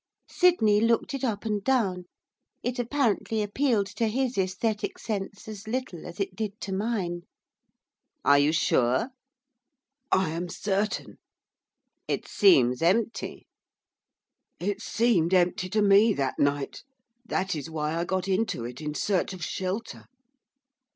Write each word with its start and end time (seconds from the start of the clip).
Sydney 0.31 0.81
looked 0.81 1.13
it 1.13 1.23
up 1.23 1.45
and 1.45 1.63
down, 1.63 2.05
it 2.63 2.79
apparently 2.79 3.43
appealed 3.43 3.85
to 3.97 4.07
his 4.07 4.35
aesthetic 4.35 4.97
sense 4.97 5.47
as 5.47 5.67
little 5.67 6.07
as 6.07 6.19
it 6.19 6.35
did 6.35 6.59
to 6.61 6.73
mine. 6.73 7.21
'Are 8.25 8.39
you 8.39 8.51
sure?' 8.51 9.09
'I 10.11 10.29
am 10.31 10.49
certain.' 10.49 11.19
'It 12.07 12.27
seems 12.27 12.81
empty.' 12.81 13.45
'It 14.59 14.81
seemed 14.81 15.35
empty 15.35 15.69
to 15.69 15.83
me 15.83 16.13
that 16.15 16.39
night, 16.39 16.81
that 17.23 17.53
is 17.55 17.69
why 17.69 17.95
I 17.95 18.03
got 18.03 18.27
into 18.27 18.65
it 18.65 18.81
in 18.81 18.95
search 18.95 19.33
of 19.33 19.43
shelter. 19.43 20.05